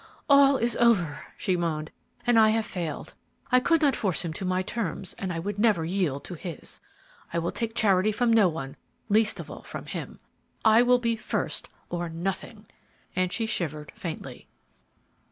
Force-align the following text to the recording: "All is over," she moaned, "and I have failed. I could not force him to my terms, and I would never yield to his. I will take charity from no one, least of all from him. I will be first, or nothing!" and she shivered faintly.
"All 0.27 0.57
is 0.57 0.75
over," 0.77 1.19
she 1.37 1.55
moaned, 1.55 1.91
"and 2.25 2.39
I 2.39 2.49
have 2.49 2.65
failed. 2.65 3.13
I 3.51 3.59
could 3.59 3.83
not 3.83 3.95
force 3.95 4.25
him 4.25 4.33
to 4.33 4.43
my 4.43 4.63
terms, 4.63 5.13
and 5.19 5.31
I 5.31 5.37
would 5.37 5.59
never 5.59 5.85
yield 5.85 6.23
to 6.23 6.33
his. 6.33 6.81
I 7.31 7.37
will 7.37 7.51
take 7.51 7.75
charity 7.75 8.11
from 8.11 8.33
no 8.33 8.47
one, 8.49 8.77
least 9.09 9.39
of 9.39 9.51
all 9.51 9.61
from 9.61 9.85
him. 9.85 10.19
I 10.65 10.81
will 10.81 10.97
be 10.97 11.15
first, 11.15 11.69
or 11.91 12.09
nothing!" 12.09 12.65
and 13.15 13.31
she 13.31 13.45
shivered 13.45 13.91
faintly. 13.93 14.47